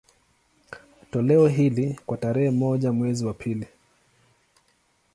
[1.11, 3.67] Toleo hili, kwa tarehe moja mwezi wa pili